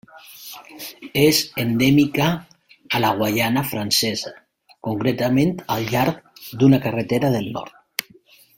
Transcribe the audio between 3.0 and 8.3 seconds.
la Guaiana francesa, concretament al llarg d'una carretera del nord.